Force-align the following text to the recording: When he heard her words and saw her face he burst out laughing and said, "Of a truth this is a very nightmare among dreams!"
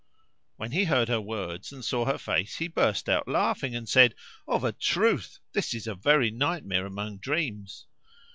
When 0.55 0.71
he 0.71 0.85
heard 0.85 1.09
her 1.09 1.21
words 1.21 1.71
and 1.71 1.85
saw 1.85 2.05
her 2.05 2.17
face 2.17 2.55
he 2.57 2.67
burst 2.67 3.07
out 3.07 3.27
laughing 3.27 3.75
and 3.75 3.87
said, 3.87 4.15
"Of 4.47 4.63
a 4.63 4.71
truth 4.71 5.37
this 5.53 5.75
is 5.75 5.85
a 5.85 5.93
very 5.93 6.31
nightmare 6.31 6.87
among 6.87 7.19
dreams!" 7.19 7.85